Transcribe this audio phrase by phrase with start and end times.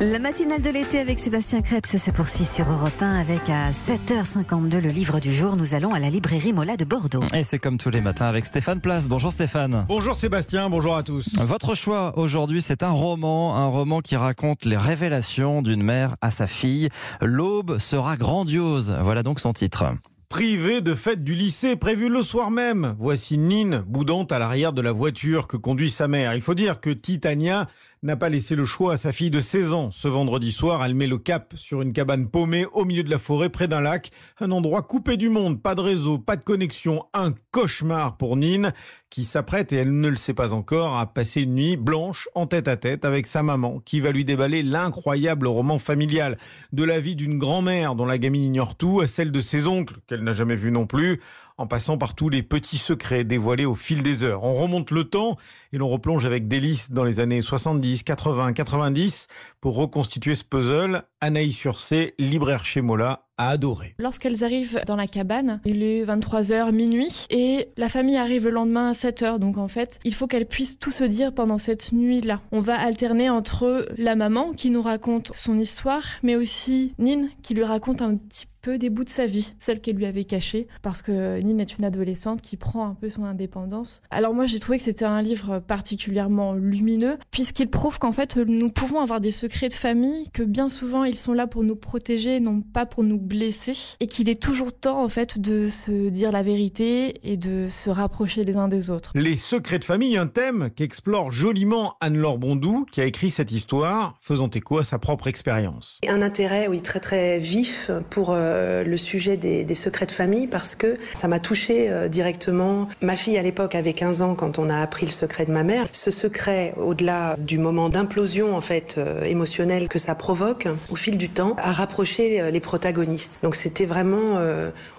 [0.00, 4.78] La matinale de l'été avec Sébastien Krebs se poursuit sur Europe 1 avec à 7h52
[4.78, 5.56] le livre du jour.
[5.56, 7.24] Nous allons à la librairie Mola de Bordeaux.
[7.34, 9.08] Et c'est comme tous les matins avec Stéphane Place.
[9.08, 9.86] Bonjour Stéphane.
[9.88, 11.36] Bonjour Sébastien, bonjour à tous.
[11.40, 16.30] Votre choix aujourd'hui, c'est un roman, un roman qui raconte les révélations d'une mère à
[16.30, 16.90] sa fille.
[17.20, 18.96] L'aube sera grandiose.
[19.02, 19.84] Voilà donc son titre.
[20.28, 22.94] Privé de fête du lycée prévu le soir même.
[22.98, 26.34] Voici Nine, boudante à l'arrière de la voiture que conduit sa mère.
[26.34, 27.66] Il faut dire que Titania
[28.02, 29.90] n'a pas laissé le choix à sa fille de 16 ans.
[29.90, 33.16] Ce vendredi soir, elle met le cap sur une cabane paumée au milieu de la
[33.16, 34.10] forêt près d'un lac.
[34.38, 37.04] Un endroit coupé du monde, pas de réseau, pas de connexion.
[37.14, 38.74] Un cauchemar pour Nine
[39.10, 42.46] qui s'apprête, et elle ne le sait pas encore, à passer une nuit blanche en
[42.46, 46.36] tête à tête avec sa maman qui va lui déballer l'incroyable roman familial.
[46.72, 49.96] De la vie d'une grand-mère dont la gamine ignore tout à celle de ses oncles
[50.06, 51.20] qu'elle n'a jamais vu non plus
[51.58, 54.44] en passant par tous les petits secrets dévoilés au fil des heures.
[54.44, 55.36] On remonte le temps
[55.72, 59.26] et l'on replonge avec délice dans les années 70, 80, 90
[59.60, 61.02] pour reconstituer ce puzzle.
[61.20, 63.94] Anaïs Urcé, libraire chez Mola, a adoré.
[63.98, 68.90] Lorsqu'elles arrivent dans la cabane, il est 23h, minuit, et la famille arrive le lendemain
[68.90, 69.38] à 7h.
[69.38, 72.40] Donc en fait, il faut qu'elles puissent tout se dire pendant cette nuit-là.
[72.52, 77.54] On va alterner entre la maman qui nous raconte son histoire, mais aussi Nine qui
[77.54, 80.68] lui raconte un petit peu des bouts de sa vie, celle qu'elle lui avait cachée,
[80.82, 84.02] parce que Nine est une adolescente qui prend un peu son indépendance.
[84.10, 88.68] Alors moi j'ai trouvé que c'était un livre particulièrement lumineux, puisqu'il prouve qu'en fait nous
[88.68, 92.40] pouvons avoir des secrets de famille, que bien souvent ils sont là pour nous protéger,
[92.40, 96.30] non pas pour nous blesser, et qu'il est toujours temps en fait de se dire
[96.30, 99.12] la vérité et de se rapprocher les uns des autres.
[99.14, 104.18] Les secrets de famille, un thème qu'explore joliment Anne-Laure Bondou, qui a écrit cette histoire,
[104.20, 106.00] faisant écho à sa propre expérience.
[106.06, 110.46] Un intérêt, oui, très très vif pour euh, euh, le sujet des, secrets de famille
[110.48, 112.88] parce que ça m'a touché euh, directement.
[113.00, 115.62] Ma fille à l'époque avait 15 ans quand on a appris le secret de ma
[115.62, 115.86] mère.
[115.92, 121.16] Ce secret, au-delà du moment d'implosion en fait euh, émotionnelle que ça provoque au fil
[121.16, 123.38] du temps, a rapproché les protagonistes.
[123.42, 124.40] Donc c'était vraiment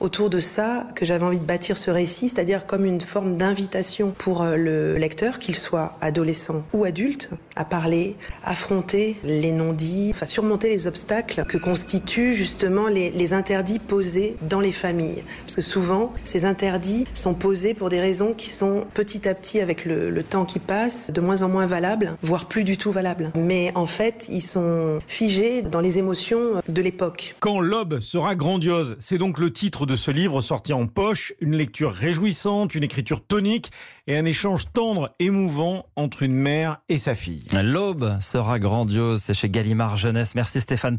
[0.00, 4.12] autour de ça que j'avais envie de bâtir ce récit, c'est-à-dire comme une forme d'invitation
[4.16, 10.68] pour le lecteur, qu'il soit adolescent ou adulte, à parler, affronter les non-dits, enfin surmonter
[10.68, 15.22] les obstacles que constituent justement les, les interdits posés dans les familles.
[15.42, 19.60] Parce que souvent, ces interdits sont posés pour des raisons qui sont petit à petit,
[19.60, 22.90] avec le, le temps qui passe, de moins en moins valables, voire plus du tout
[22.90, 23.30] valables.
[23.36, 27.36] Mais en fait, ils sont figés dans les émotions de l'époque.
[27.40, 31.56] Quand l'aube sera grandiose, c'est donc le titre de ce livre sorti en poche, une
[31.56, 33.70] lecture réjouissante, une écriture tonique
[34.06, 37.44] et un échange tendre, émouvant entre une mère et sa fille.
[37.52, 40.34] L'aube sera grandiose, c'est chez Gallimard Jeunesse.
[40.34, 40.94] Merci Stéphane